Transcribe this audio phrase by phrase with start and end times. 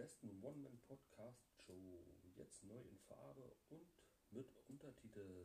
[0.00, 2.04] besten One-Man-Podcast-Show.
[2.34, 3.86] Jetzt neu in Farbe und
[4.30, 5.44] mit Untertitel.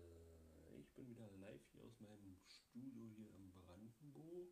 [0.79, 4.47] Ich bin wieder live hier aus meinem Studio hier in Brandenburg.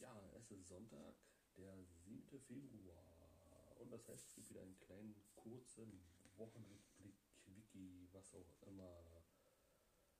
[0.00, 1.14] Ja, es ist Sonntag,
[1.56, 2.40] der 7.
[2.40, 3.76] Februar.
[3.76, 6.02] Und das heißt, es gibt wieder einen kleinen kurzen
[6.38, 9.24] Wochenrückblick, Wiki, was auch immer.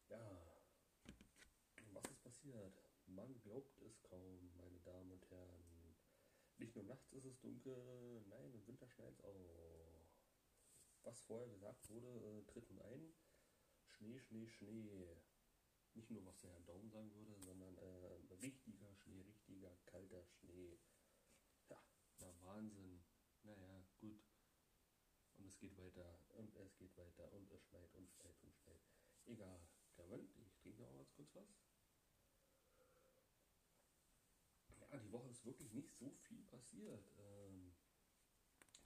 [0.09, 0.59] Ja,
[1.93, 2.83] was ist passiert?
[3.07, 5.97] Man glaubt es kaum, meine Damen und Herren.
[6.59, 10.09] Nicht nur nachts ist es dunkel, nein, im Winter schneit es auch.
[11.05, 13.15] Was vorher gesagt wurde, äh, tritt nun ein.
[13.87, 15.17] Schnee, Schnee, Schnee.
[15.95, 20.79] Nicht nur, was der Herr Daumen sagen würde, sondern äh, richtiger Schnee, richtiger kalter Schnee.
[21.69, 21.81] Ja,
[22.19, 23.05] na Wahnsinn.
[23.45, 23.85] Naja,
[25.59, 28.81] geht weiter und es geht weiter und es schneit und schneit und schneit.
[29.27, 29.61] Egal.
[29.97, 31.61] Moment, ich trinke noch ganz kurz was.
[34.81, 37.13] Ja, die Woche ist wirklich nicht so viel passiert.
[37.19, 37.75] Ähm,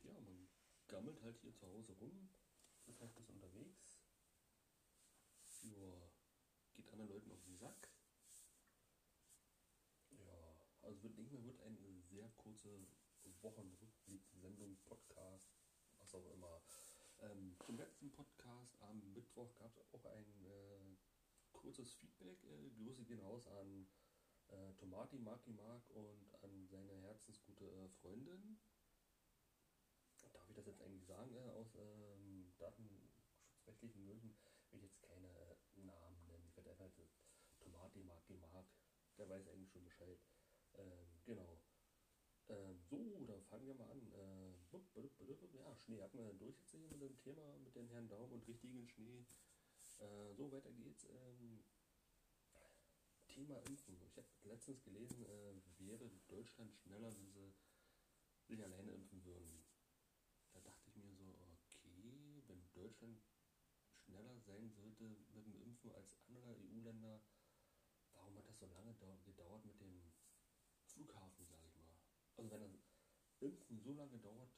[0.03, 0.49] ja, man
[0.89, 2.29] gammelt halt hier zu Hause rum,
[2.87, 4.03] ist halt bis unterwegs.
[5.63, 6.11] Ja,
[6.73, 7.89] geht anderen Leuten auf den Sack.
[10.11, 12.85] Ja, also wird nicht mehr wird eine sehr kurze
[13.43, 15.52] Wochenrückblick-Sendung, Podcast,
[16.13, 16.61] was auch immer.
[17.21, 20.97] Ähm, zum letzten Podcast am Mittwoch gab es auch ein äh,
[21.53, 22.43] kurzes Feedback.
[22.45, 23.87] Äh, Grüße gehen raus an
[24.49, 28.59] äh, Tomati, Maki Mark und an seine herzensgute äh, Freundin.
[30.33, 31.35] Darf ich das jetzt eigentlich sagen?
[31.35, 34.35] Äh, aus ähm, datenschutzrechtlichen Gründen
[34.71, 35.29] will ich jetzt keine
[35.77, 36.47] Namen nennen.
[36.49, 36.91] Ich werde einfach
[37.61, 38.67] Tomati, Maki Mark.
[39.19, 40.19] Der weiß eigentlich schon Bescheid.
[40.75, 41.59] Ähm, genau.
[42.49, 44.13] Ähm, so, dann fangen wir mal an.
[44.95, 48.47] Ja, Schnee hatten wir durch jetzt hier mit dem Thema mit den Herrn Daum und
[48.47, 49.25] richtigen Schnee.
[49.99, 51.05] Äh, so, weiter geht's.
[51.05, 51.65] Ähm,
[53.27, 53.97] Thema Impfen.
[54.05, 57.55] Ich habe letztens gelesen, äh, wäre Deutschland schneller, wenn sie
[58.47, 59.65] sich alleine impfen würden.
[60.53, 61.25] Da dachte ich mir so,
[61.55, 63.19] okay, wenn Deutschland
[63.95, 67.23] schneller sein sollte mit dem Impfen als andere EU-Länder,
[68.13, 70.13] warum hat das so lange gedauert mit dem
[70.85, 71.97] Flughafen, sage ich mal?
[72.37, 72.73] Also wenn das
[73.41, 74.51] Impfen so lange dauert,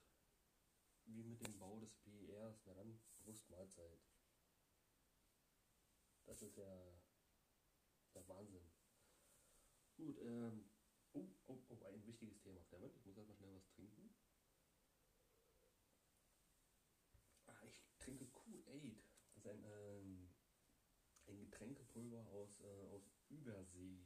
[1.15, 4.01] wie mit dem Bau des PERs, na dann Brustmahlzeit.
[6.27, 6.95] Das ist ja
[8.15, 8.69] der Wahnsinn.
[9.97, 10.65] Gut, ähm,
[11.13, 12.97] oh, oh, oh, ein wichtiges Thema Welt.
[12.97, 14.15] Ich muss erstmal schnell was trinken.
[17.47, 19.05] Ah, ich trinke Kool-Aid.
[19.27, 20.31] Das ist ein, ähm,
[21.29, 24.04] ein Getränkepulver aus, äh, aus Übersee.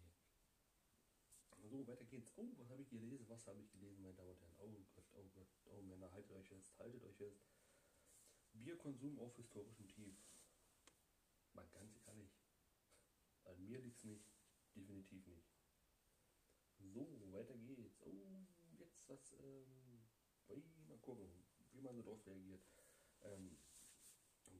[1.68, 2.32] So, weiter geht's.
[2.36, 3.28] Oh, was habe ich gelesen?
[3.28, 4.54] Was habe ich gelesen, meine Damen und Herren?
[4.58, 7.44] Oh Gott, oh Gott, oh Männer, haltet euch fest, haltet euch fest.
[8.54, 10.16] Bierkonsum auf historischem Tief.
[11.52, 12.30] Mal ganz ehrlich,
[13.44, 14.32] an mir liegt es nicht,
[14.74, 15.46] definitiv nicht.
[16.78, 18.00] So, weiter geht's.
[18.00, 18.46] Oh,
[18.78, 20.08] jetzt was, ähm,
[20.86, 21.28] mal gucken,
[21.72, 22.62] wie man so drauf reagiert.
[23.24, 23.58] Ähm,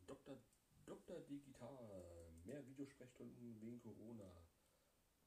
[0.06, 0.38] Dr.
[0.84, 1.20] Dr.
[1.20, 4.30] Digital, mehr Videosprechstunden wegen Corona.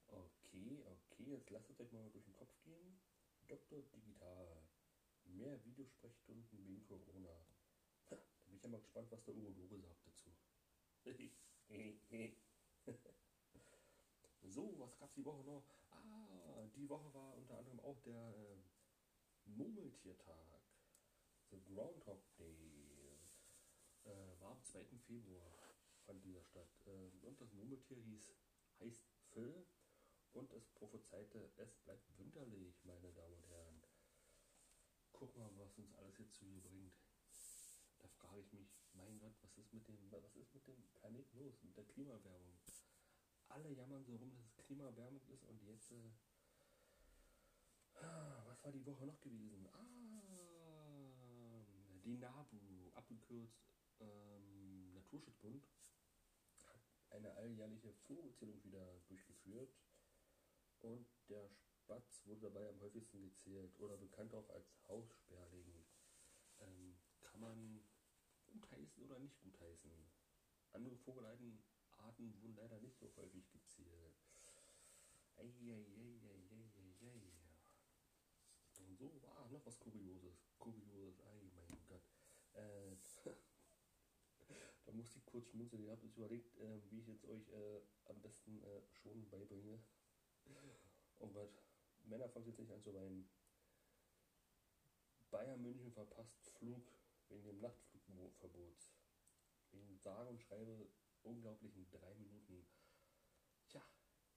[0.08, 3.00] Okay, okay, jetzt lasst es euch mal durch den Kopf gehen.
[3.48, 3.82] Dr.
[3.82, 4.64] Digital,
[5.26, 7.46] mehr Videosprechstunden wegen Corona.
[8.09, 8.16] da
[8.46, 10.32] bin ich ja mal gespannt, was der Urologe sagt dazu.
[14.44, 15.64] so, was gab es die Woche noch?
[15.92, 18.58] Ah, die Woche war unter anderem auch der äh,
[19.46, 20.62] Murmeltiertag.
[21.50, 23.18] The Groundhog Day.
[24.03, 24.86] Äh, war am 2.
[25.06, 25.52] Februar
[26.06, 26.70] von dieser Stadt.
[26.86, 28.32] Äh, und das Murmeltier hieß,
[28.80, 29.66] heißt Phil
[30.34, 33.81] und es prophezeite, es bleibt winterlich, meine Damen und Herren.
[35.12, 36.94] Guck mal, was uns alles jetzt zu hier bringt.
[38.00, 41.38] Da frage ich mich, mein Gott, was ist mit dem, was ist mit dem Planeten
[41.38, 42.58] los, mit der Klimaerwärmung?
[43.50, 46.09] Alle jammern so rum, dass es Klimaerwärmung ist und jetzt, äh,
[48.46, 49.68] was war die Woche noch gewesen?
[49.74, 50.31] Ah,
[52.03, 55.67] die NABU, abgekürzt ähm, Naturschutzbund,
[56.66, 59.76] hat eine alljährliche Vogelzählung wieder durchgeführt
[60.82, 65.86] und der Spatz wurde dabei am häufigsten gezählt oder bekannt auch als Haussperling.
[66.60, 67.84] Ähm, kann man
[68.48, 69.92] gutheißen oder nicht gutheißen?
[70.74, 71.64] Andere Vogelarten
[72.42, 74.16] wurden leider nicht so häufig gezählt.
[75.38, 76.02] Eieieiei.
[78.78, 80.44] Und so war noch was Kurioses.
[80.60, 82.04] Kurioses, ei, mein Gott.
[82.54, 82.96] Äh,
[84.86, 85.84] da musste ich kurz schmunzeln.
[85.84, 89.80] Ich habe jetzt überlegt, äh, wie ich jetzt euch äh, am besten äh, schon beibringe.
[91.20, 91.53] Oh Gott,
[92.06, 93.30] Männer fangen jetzt nicht an zu weinen.
[95.30, 96.92] Bayern München verpasst Flug
[97.30, 98.92] wegen dem Nachtflugverbots.
[99.72, 100.90] wegen sage und schreibe
[101.24, 102.66] unglaublichen drei Minuten.
[103.70, 103.82] Tja,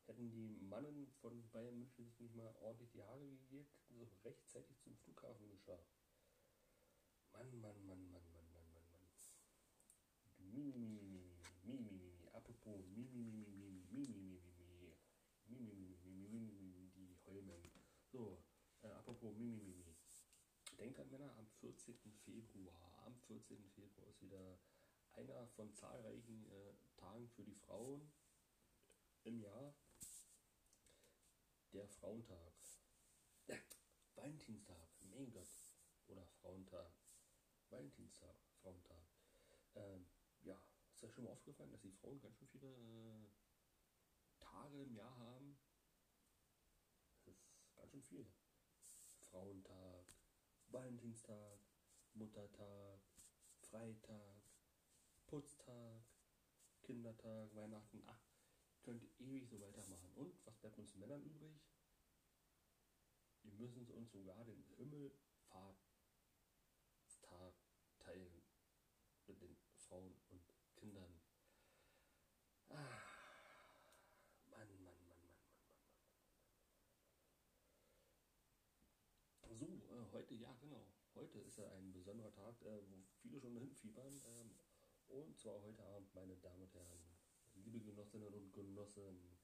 [0.06, 4.78] hätten die Mannen von Bayern München sich nicht mal ordentlich die Haare gegeben, so rechtzeitig
[4.81, 5.99] zum Flughafen geschafft.
[7.32, 9.10] Mann, Mann, Mann, Mann, Mann, Mann, Mann, Mann.
[10.38, 11.34] Mimi, Mimi,
[11.64, 14.94] Mimi, Mimi, apropos Mimi, Mimi, Mimi, Mimi, Mimi,
[15.46, 17.70] Mimi, Mimi, Mimi, Mimi, die Heulen.
[18.12, 18.38] So,
[18.82, 18.88] äh,
[19.24, 19.96] apropos Mimi, Mimi.
[20.78, 21.96] Denkt an Männer, am 14.
[22.24, 23.64] Februar, am 14.
[23.70, 24.58] Februar ist wieder
[25.12, 28.12] einer von zahlreichen äh, Tagen für die Frauen
[29.22, 29.74] im Jahr.
[31.72, 32.52] Der Frauentag.
[33.46, 33.56] Ja,
[34.14, 35.48] Valentinstag, mein Gott.
[36.06, 36.92] Oder Frauentag.
[37.70, 39.06] Valentinstag, Frauentag.
[39.74, 40.06] Ähm,
[40.42, 40.60] ja,
[40.92, 43.30] ist ja schon mal aufgefallen, dass die Frauen ganz schön viele äh,
[44.38, 45.56] Tage im Jahr haben.
[47.24, 48.44] Das ist ganz schön viel.
[49.34, 50.06] Frauentag,
[50.69, 51.58] Valentinstag,
[52.14, 53.00] Muttertag,
[53.69, 54.42] Freitag,
[55.26, 56.04] Putztag,
[56.82, 58.04] Kindertag, Weihnachten.
[58.06, 58.22] Ach,
[58.82, 60.12] könnte ewig so weitermachen.
[60.14, 61.60] Und was bleibt uns Männern übrig?
[63.42, 67.56] Wir müssen uns sogar den Himmelfahrtstag
[67.98, 68.40] teilen
[69.26, 70.46] mit den Frauen und
[70.76, 71.20] Kindern.
[72.69, 73.02] Ah,
[74.46, 75.34] Mann, Mann, Mann, Mann, Mann, Mann, Mann.
[79.56, 80.84] So, äh, heute, ja genau,
[81.14, 84.20] heute ist ja ein besonderer Tag, äh, wo viele schon hinfiebern.
[84.26, 84.50] Ähm,
[85.06, 86.98] und zwar heute Abend, meine Damen und Herren,
[87.54, 89.38] liebe Genossinnen und Genossen.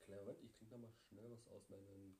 [0.00, 2.16] Klar, ich trinke mal schnell was aus meinem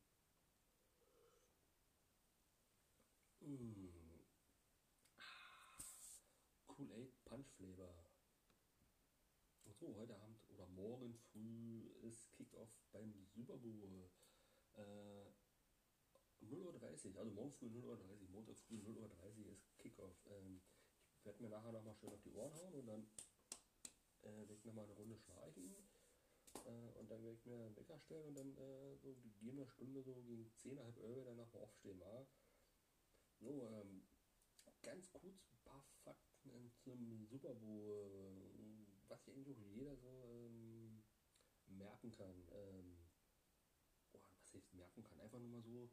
[3.40, 4.20] mm,
[6.68, 8.06] Kool-Aid Punch Flavor.
[9.80, 14.08] So, heute Abend oder morgen früh ist Kickoff beim Super Bowl.
[14.74, 15.41] Äh,
[16.52, 20.14] 0.30 Uhr, also morgen früh 0.30 Uhr, Montag früh 0.30 Uhr ist Kickoff.
[20.26, 20.60] Ähm,
[21.19, 23.06] ich werde mir nachher nochmal schön auf die Ohren hauen und dann
[24.22, 25.75] äh, werde ich nochmal eine Runde schnarchen.
[26.64, 30.02] Äh, und dann werde ich mir einen Wecker stellen und dann äh, so gegebene Stunde
[30.02, 31.99] so gegen 10, halb 11 dann nochmal aufstehen.
[31.99, 32.26] Ja.
[33.40, 34.02] So, ähm,
[34.82, 38.43] ganz kurz ein paar Fakten zum Super Bowl,
[39.08, 41.02] was sich eigentlich auch jeder so ähm,
[41.66, 42.46] merken kann.
[42.52, 42.96] Ähm,
[44.12, 45.88] oh, was ich merken kann, einfach nur mal so.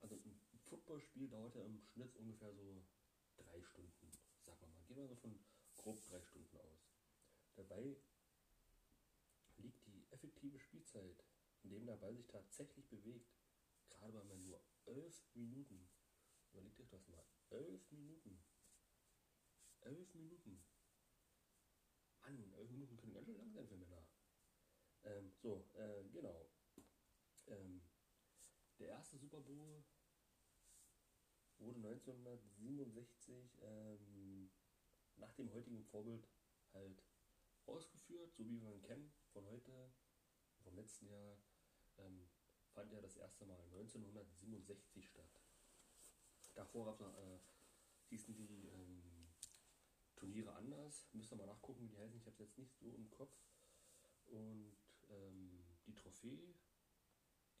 [0.00, 2.84] Also ein Footballspiel dauert ja im Schnitt ungefähr so
[3.36, 4.10] drei Stunden,
[4.44, 4.82] sagen wir mal.
[4.84, 5.38] Gehen wir so von
[5.76, 6.88] grob drei Stunden aus.
[7.56, 7.96] Dabei
[9.56, 11.24] liegt die effektive Spielzeit,
[11.62, 13.34] in dem der Ball sich tatsächlich bewegt,
[13.88, 15.88] gerade bei mir nur elf Minuten.
[16.52, 17.24] Überlegt euch das mal.
[17.50, 18.42] Elf Minuten.
[19.80, 20.62] Elf Minuten.
[22.22, 24.06] Mann, elf Minuten können ganz schön lang sein für Männer.
[25.04, 26.48] Ähm, so, äh, genau.
[27.46, 27.77] Ähm,
[28.78, 29.84] der erste Super Bowl
[31.58, 34.50] wurde 1967 ähm,
[35.16, 36.28] nach dem heutigen Vorbild
[36.72, 37.02] halt
[37.66, 39.90] ausgeführt, so wie wir ihn kennen von heute,
[40.62, 41.36] vom letzten Jahr,
[41.98, 42.28] ähm,
[42.72, 45.40] fand er das erste Mal 1967 statt.
[46.54, 47.38] Davor gab äh,
[48.08, 49.28] hießen die ähm,
[50.16, 51.08] Turniere anders.
[51.12, 52.18] Müsst ihr mal nachgucken, wie die heißen.
[52.18, 53.34] Ich habe es jetzt nicht so im Kopf.
[54.26, 54.76] Und
[55.08, 56.54] ähm, die Trophäe,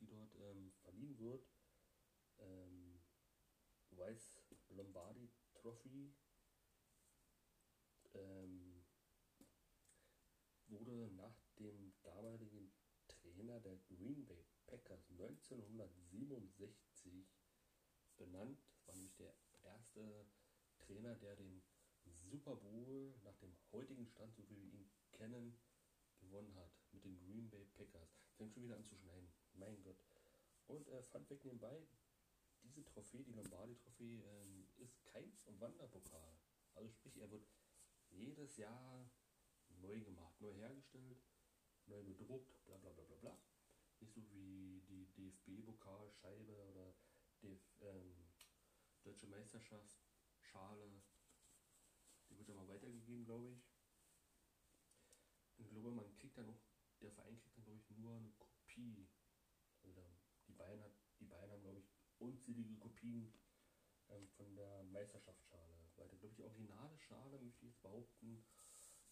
[0.00, 1.46] die dort ähm, verliehen wird,
[2.38, 3.00] ähm,
[3.90, 6.14] Weiß Lombardi Trophy,
[8.14, 8.84] ähm,
[10.68, 12.72] wurde nach dem damaligen
[13.08, 17.26] Trainer der Green Bay Packers 1967
[18.16, 18.62] benannt.
[18.86, 20.26] War nämlich der erste
[20.78, 21.62] Trainer, der den
[22.04, 25.58] Super Bowl nach dem heutigen Stand, so wie wir ihn kennen,
[26.20, 28.16] gewonnen hat mit den Green Bay Packers.
[28.36, 29.30] Fängt schon wieder an zu schneiden.
[29.58, 30.04] Mein Gott.
[30.66, 31.86] Und äh, Fun Fact nebenbei,
[32.62, 36.38] diese Trophäe, die Lombardi-Trophäe, ähm, ist kein Wanderpokal.
[36.74, 37.46] Also sprich, er wird
[38.10, 39.10] jedes Jahr
[39.80, 41.20] neu gemacht, neu hergestellt,
[41.86, 43.38] neu bedruckt, bla bla bla bla bla.
[44.00, 46.94] Nicht so wie die DFB-Pokalscheibe oder
[47.42, 48.28] DF, ähm,
[49.02, 49.98] Deutsche Meisterschaft,
[50.40, 51.02] Schale.
[52.28, 53.62] Die wird ja mal weitergegeben, glaube ich.
[55.56, 56.60] Und ich glaube, man kriegt dann auch,
[57.00, 59.08] der Verein kriegt dann, glaube ich, nur eine Kopie.
[60.46, 63.32] Die Bayern, hat, die Bayern haben, glaube ich, unzählige Kopien
[64.08, 65.74] ähm, von der Meisterschaftsschale.
[65.96, 68.44] Weil, glaube ich, die originale Schale, möchte ich jetzt behaupten,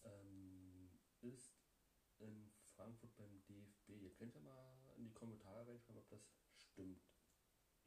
[0.03, 1.57] ähm, ist
[2.19, 3.89] in Frankfurt beim DFB.
[3.89, 6.21] Ihr könnt ja mal in die Kommentare reinschreiben, ob das
[6.55, 7.01] stimmt.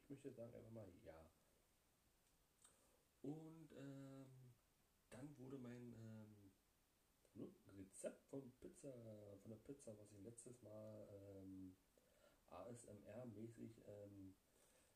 [0.03, 1.29] Ich möchte sagen einfach mal ja.
[3.21, 4.53] Und ähm,
[5.09, 6.51] dann wurde mein ähm,
[7.77, 8.91] Rezept von Pizza,
[9.41, 11.20] von der Pizza, was ich letztes Mal ähm,
[12.67, 14.35] ASMR-mäßig ähm,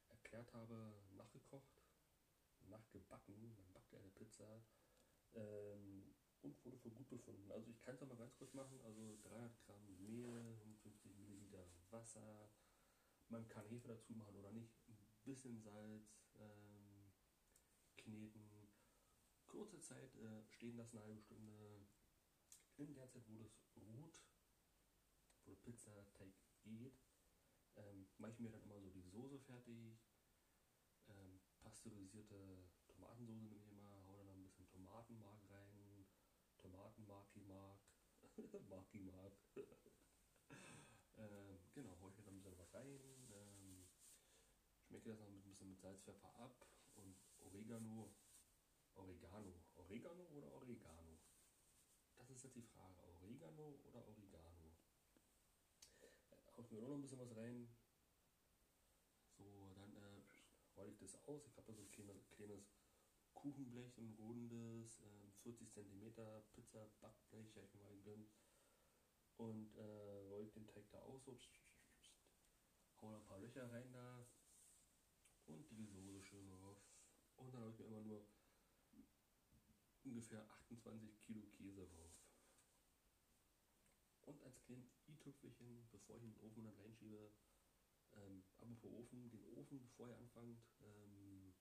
[0.09, 1.81] erklärt habe, nachgekocht,
[2.67, 3.55] nachgebacken.
[3.55, 4.63] Man backt eine Pizza
[5.33, 7.51] ähm, und wurde für gut befunden.
[7.51, 8.79] Also ich kann es mal ganz kurz machen.
[8.81, 12.49] Also 300 Gramm Mehl, 50 Milliliter Wasser.
[13.29, 14.73] Man kann Hefe dazu machen oder nicht.
[14.87, 17.11] Ein bisschen Salz, ähm,
[17.97, 18.69] kneten.
[19.47, 21.87] Kurze Zeit äh, stehen lassen, eine halbe Stunde.
[22.77, 23.79] In der Zeit, ruht, wo
[25.45, 26.44] der Pizzateig geht, ähm,
[28.17, 29.97] mache ich mir dann immer so die Soße fertig.
[31.07, 36.05] Ähm, pasteurisierte Tomatensoße nehme ich immer, hau dann ein bisschen Tomatenmark rein,
[36.57, 37.79] Tomatenmarki-Mark,
[38.69, 39.33] Marki-Mark.
[41.17, 43.87] ähm, genau, hau ich mir dann ein bisschen was rein, ähm,
[44.81, 46.55] schmecke das noch ein bisschen mit Salz, Pfeffer ab
[46.95, 48.11] und Oregano,
[48.95, 51.19] Oregano, Oregano oder Oregano?
[52.15, 54.75] Das ist jetzt die Frage, Oregano oder Oregano?
[56.01, 56.07] Äh,
[56.55, 57.69] hau ich mir auch noch ein bisschen was rein,
[59.37, 60.21] so, dann äh,
[60.75, 61.45] rolle ich das aus.
[61.45, 62.73] Ich habe da so ein kleines, kleines
[63.33, 66.13] Kuchenblech, ein rundes, äh, 40 cm
[66.53, 68.29] Pizza-Backblech, habe ich mal gegönnt.
[69.37, 69.81] Und äh,
[70.29, 71.37] rolle ich den Teig da aus, so,
[73.01, 74.25] hau da ein paar Löcher rein da
[75.45, 76.77] und die Soße schön drauf.
[77.35, 78.25] Und dann habe ich mir immer nur
[80.03, 82.13] ungefähr 28 Kilo Käse drauf.
[84.21, 87.29] Und als kleines i-Tüpfelchen, bevor ich den Ofen dann reinschiebe,
[88.15, 91.53] ähm, apropos Ofen, den Ofen, bevor ihr anfangt, ähm,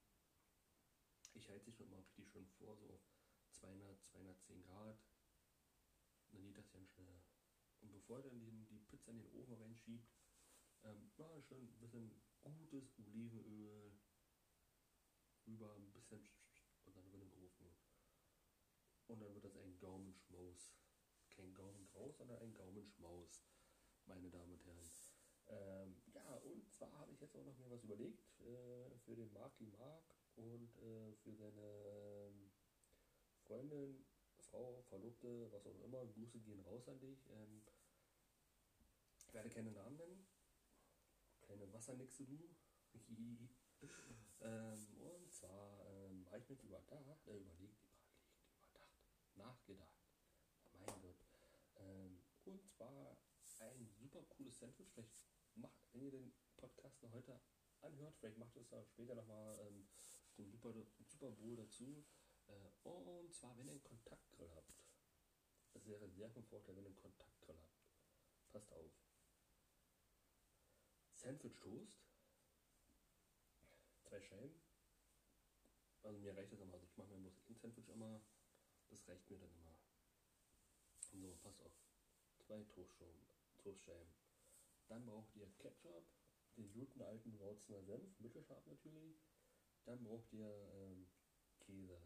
[1.34, 3.00] ich halte schon mal richtig schön vor, so auf
[3.50, 4.98] 200, 210 Grad.
[6.30, 7.22] Dann geht das ja schnell.
[7.80, 10.08] Und bevor ihr dann die, die Pizza in den Ofen reinschiebt,
[10.84, 12.22] ähm, na, schön ein bisschen
[12.70, 13.92] gutes Olivenöl
[15.46, 16.26] rüber, ein bisschen
[16.84, 17.74] und dann in den Ofen.
[19.06, 20.74] Und dann wird das ein Gaumenschmaus.
[21.30, 23.42] Kein Gaumengraus, sondern ein Gaumenschmaus,
[24.06, 24.90] meine Damen und Herren.
[25.48, 25.96] Ähm,
[26.44, 30.04] und zwar habe ich jetzt auch noch mir was überlegt äh, für den Marky Mark
[30.36, 32.50] und äh, für seine ähm,
[33.46, 34.04] Freundin,
[34.38, 36.06] Frau, Verlobte, was auch immer.
[36.06, 37.26] Grüße gehen raus an dich.
[37.30, 37.62] Ähm,
[39.26, 40.26] ich werde keine Namen nennen.
[41.40, 42.38] Keine Wassernixe du.
[44.40, 48.14] ähm, und zwar ähm, habe ich mir überdacht, äh, überlegt, überlegt,
[48.60, 50.04] überdacht, nachgedacht.
[50.78, 51.16] Mein Gott.
[51.76, 53.16] Ähm, und zwar
[53.60, 54.90] ein super cooles Sandwich.
[54.92, 55.23] Vielleicht
[55.94, 57.40] wenn ihr den Podcast noch heute
[57.80, 59.86] anhört, vielleicht macht es da später nochmal ähm,
[60.36, 60.74] den Super,
[61.06, 62.04] Super Bowl dazu.
[62.48, 64.74] Äh, und zwar, wenn ihr einen Kontaktgrill habt.
[65.72, 67.84] Es wäre sehr von Vorteil, wenn ihr einen Kontaktgrill habt.
[68.52, 68.92] Passt auf.
[71.14, 72.04] Sandwich Toast.
[74.02, 74.60] Zwei Scheiben.
[76.02, 76.74] Also mir reicht das immer.
[76.74, 78.20] Also ich mache mir bloß ein Sandwich immer.
[78.90, 79.78] Das reicht mir dann immer.
[81.12, 81.72] So, passt auf.
[82.46, 84.23] Zwei Toastscheiben.
[84.94, 86.06] Dann braucht ihr Ketchup,
[86.56, 89.18] den guten alten Warzner Senf, mittelscharf natürlich.
[89.86, 91.08] Dann braucht ihr ähm,
[91.58, 92.00] Käse,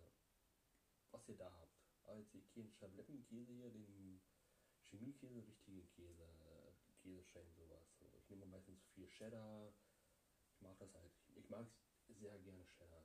[1.11, 1.85] was ihr da habt.
[2.07, 4.23] Aber jetzt keinen Schablettenkäse hier, den
[4.85, 6.27] Chemiekäse, richtige Käse,
[7.03, 8.01] Käsescheiben, sowas.
[8.17, 9.71] Ich nehme meistens viel Cheddar.
[10.55, 11.13] Ich mag das halt.
[11.35, 11.67] Ich mag
[12.09, 13.05] sehr gerne Cheddar.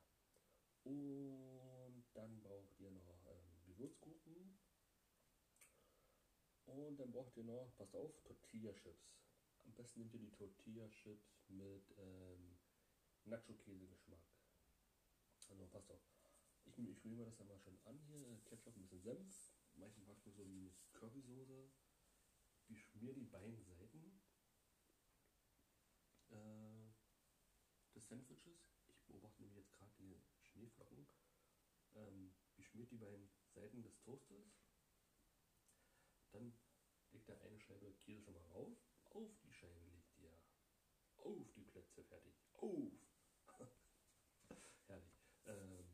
[0.85, 4.57] Und dann braucht ihr noch ähm, Gewürzkuchen.
[6.67, 9.23] Und dann braucht ihr noch, passt auf, Tortilla-Chips.
[9.65, 12.57] Am besten nehmt ihr die Tortilla-Chips mit ähm,
[13.25, 14.23] Nacho-Käse-Geschmack.
[15.49, 16.01] Also passt auf.
[16.65, 18.39] Ich, ich rühre das dann mal schon an hier.
[18.45, 19.53] Ketchup, ein bisschen Senf.
[19.75, 21.71] Mache ich mir so eine Currysoße.
[22.67, 24.21] Ich schmier die beiden Seiten
[26.29, 26.91] äh,
[27.93, 28.73] des Sandwiches.
[28.87, 31.07] Ich beobachte nämlich jetzt gerade die Schneeflocken.
[31.95, 34.63] Ähm, ich schmiert die beiden Seiten des Toastes.
[36.31, 36.57] Dann
[37.11, 38.77] legt er eine Scheibe Käse schon mal rauf
[39.13, 40.31] auf die Scheibe legt ihr.
[41.17, 42.33] Auf die Plätze, fertig.
[42.53, 42.91] Auf!
[44.87, 45.21] Herrlich.
[45.45, 45.85] Ähm,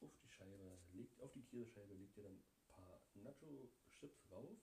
[0.00, 4.56] auf die Scheibe, legt, auf die Käsescheibe legt ihr dann ein paar Nacho-Chips rauf.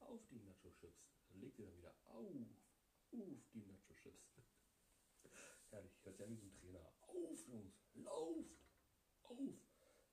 [0.00, 1.02] Auf die Nacho-Chips
[1.34, 2.26] legt ihr dann wieder auf.
[3.12, 4.36] Auf die Nacho-Chips.
[5.70, 6.92] Herrlich, hört sich an wie so ein Trainer.
[7.00, 8.70] Auf, Jungs, lauft!
[9.24, 9.38] Auf!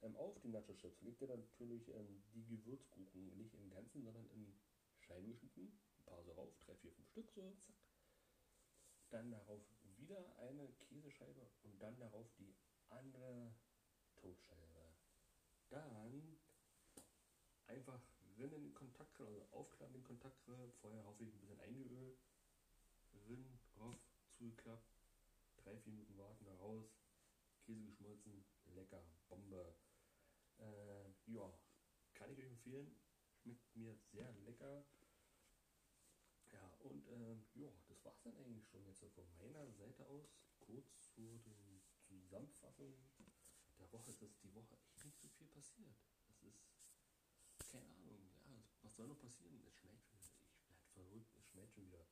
[0.02, 4.28] Ähm, auf die Nacho-Chips legt ihr dann natürlich ähm, die Gewürzkuchen, nicht im Ganzen, sondern
[4.32, 4.54] in
[5.00, 5.78] Scheiben geschnitten
[6.14, 7.76] paar so rauf, drei, vier, fünf Stück so, zack.
[9.10, 9.62] Dann darauf
[9.98, 12.56] wieder eine Käsescheibe und dann darauf die
[12.90, 13.54] andere
[14.16, 14.96] Toastscheibe.
[15.70, 16.38] Dann
[17.68, 18.00] einfach
[18.38, 22.18] Rinnen in den Kontaktgrill, also aufklappen den Kontaktgrill, vorher hoffe ich ein bisschen eingeölt,
[23.28, 24.94] Rinnen drauf, zugeklappt,
[25.58, 26.86] drei, vier Minuten warten, raus,
[27.62, 28.44] Käse geschmolzen,
[28.76, 29.76] lecker, Bombe.
[30.60, 31.52] Äh, ja,
[32.14, 32.96] kann ich euch empfehlen,
[33.42, 34.86] schmeckt mir sehr lecker.
[36.84, 40.30] Ja, und ähm, ja, das war es dann eigentlich schon jetzt von meiner Seite aus.
[40.60, 42.94] Kurz zu den Zusammenfassung
[43.78, 44.12] der Woche.
[44.12, 45.96] Es ist die Woche echt nicht so viel passiert.
[46.30, 46.62] Es ist,
[47.72, 49.64] keine Ahnung, was soll noch passieren?
[49.66, 50.44] Es schneit schon wieder.
[50.60, 52.06] Ich werde verrückt, es schneit schon wieder.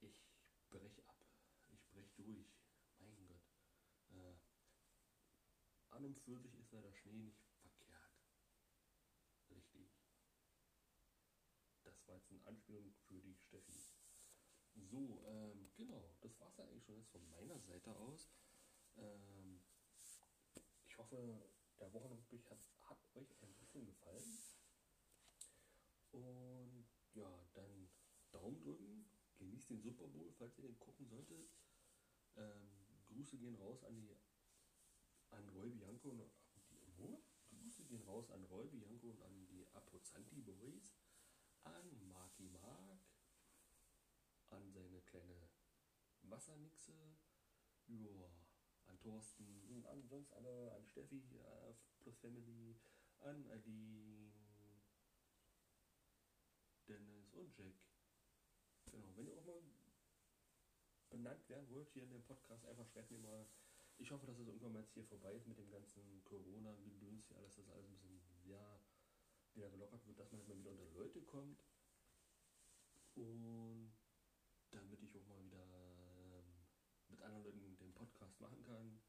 [0.00, 0.22] Ich
[0.70, 1.24] brech ab.
[1.70, 2.56] Ich brech durch.
[2.98, 3.42] Mein Gott.
[4.10, 4.34] Äh,
[5.90, 7.88] an und für sich ist da der Schnee nicht verkehrt.
[9.50, 9.90] Richtig.
[11.84, 13.78] Das war jetzt eine Anspielung für die Steffi.
[14.74, 18.30] So, ähm, genau, das war es eigentlich schon jetzt von meiner Seite aus.
[18.96, 19.60] Ähm,
[20.86, 24.38] ich hoffe, der Wochenrückblick hat, hat euch ein bisschen gefallen.
[26.12, 27.90] Und ja, dann
[28.30, 31.50] Daumen drücken, genießt den Super Bowl, falls ihr den gucken solltet.
[32.36, 34.16] Ähm, Grüße gehen raus an die
[35.30, 36.22] an Roy Bianco und
[36.96, 37.18] die?
[37.50, 40.87] Grüße gehen raus an Roy Bianco und an die Apozanti Boys,
[42.38, 43.00] an Marky Mark,
[44.50, 45.48] an seine kleine
[46.22, 46.92] Wassernixe,
[47.86, 48.30] ja,
[48.86, 52.76] an Thorsten an sonst alle, an Steffi äh, plus Family,
[53.20, 54.32] an Aline,
[56.86, 57.74] Dennis und Jack.
[58.90, 59.62] Genau, wenn ihr auch mal
[61.10, 63.48] benannt werden wollt hier in dem Podcast, einfach schreibt mir mal.
[64.00, 67.36] Ich hoffe, dass es irgendwann mal jetzt hier vorbei ist mit dem ganzen Corona-Gedöns hier,
[67.36, 68.80] alles, dass alles ein bisschen ja,
[69.54, 71.67] wieder gelockert wird, dass man mal wieder unter Leute kommt.
[73.18, 73.92] Und
[74.70, 76.66] damit ich auch mal wieder ähm,
[77.08, 79.00] mit anderen Leuten den Podcast machen kann.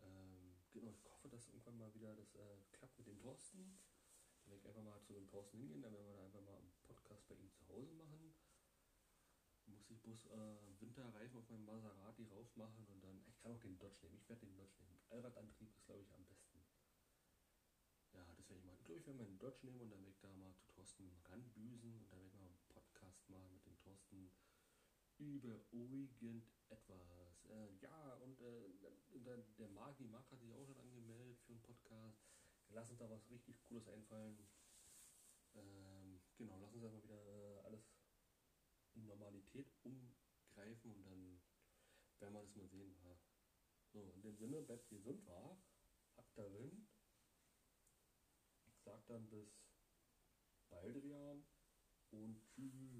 [0.00, 3.78] Ähm, genau, ich hoffe, dass irgendwann mal wieder das äh, klappt mit dem Thorsten.
[4.42, 6.56] Dann werde ich einfach mal zu dem Thorsten hingehen, dann werden wir da einfach mal
[6.56, 8.34] einen Podcast bei ihm zu Hause machen.
[9.66, 13.22] Muss ich bloß äh, Winterreifen auf meinem Maserati rauf machen und dann.
[13.26, 14.18] Ich kann auch den Dodge nehmen.
[14.18, 15.00] Ich werde den Dodge nehmen.
[15.08, 16.58] Allradantrieb ist, glaube ich, am besten.
[18.12, 18.78] Ja, das werde ich machen.
[18.80, 21.10] Ich glaube, ich werde meinen Dodge nehmen und dann werde ich da mal zu Thorsten
[21.24, 22.54] ranbüsen und dann werde ich mal
[23.28, 24.30] machen mit dem Thorsten
[25.18, 27.44] über irgendetwas.
[27.48, 28.70] Äh, ja, und äh,
[29.58, 32.18] der, Magi Mark hat sich auch schon angemeldet für einen Podcast.
[32.70, 34.38] Lass uns da was richtig Cooles einfallen.
[35.54, 37.82] Ähm, genau, lass uns erstmal wieder äh, alles
[38.94, 41.40] in Normalität umgreifen und dann
[42.18, 42.96] werden wir das mal sehen.
[43.04, 43.16] Ja.
[43.92, 45.56] So, in dem Sinne, bleibt gesund, war.
[46.16, 46.86] Habt darin.
[48.66, 49.48] Ich sag dann bis
[50.68, 51.44] bald, Rian.
[52.10, 52.93] Und tschüss.